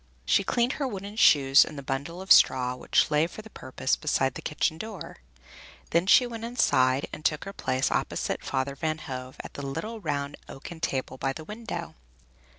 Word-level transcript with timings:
She 0.25 0.43
cleaned 0.43 0.73
her 0.81 0.87
wooden 0.87 1.15
shoes 1.15 1.63
on 1.63 1.75
the 1.75 1.83
bundle 1.83 2.23
of 2.23 2.31
straw 2.31 2.73
which 2.73 3.11
lay 3.11 3.27
for 3.27 3.43
the 3.43 3.51
purpose 3.51 3.95
beside 3.95 4.33
the 4.33 4.41
kitchen 4.41 4.79
door; 4.79 5.17
then 5.91 6.07
she 6.07 6.25
went 6.25 6.43
inside 6.43 7.07
and 7.13 7.23
took 7.23 7.45
her 7.45 7.53
place 7.53 7.91
opposite 7.91 8.43
Father 8.43 8.73
Van 8.73 8.97
Hove 8.97 9.35
at 9.43 9.53
the 9.53 9.61
little 9.63 9.99
round 10.01 10.37
oaken 10.49 10.79
table 10.79 11.19
by 11.19 11.33
the 11.33 11.43
window. 11.45 11.93